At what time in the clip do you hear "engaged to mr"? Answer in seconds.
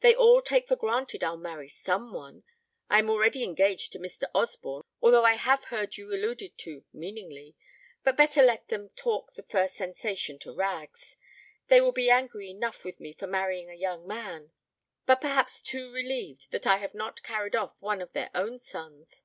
3.44-4.22